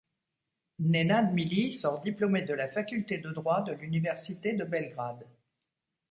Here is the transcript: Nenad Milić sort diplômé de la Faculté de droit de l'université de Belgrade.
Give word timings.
Nenad 0.79 1.31
Milić 1.31 1.79
sort 1.79 2.01
diplômé 2.01 2.41
de 2.43 2.55
la 2.55 2.67
Faculté 2.67 3.19
de 3.19 3.29
droit 3.29 3.61
de 3.61 3.73
l'université 3.73 4.53
de 4.53 4.63
Belgrade. 4.63 5.27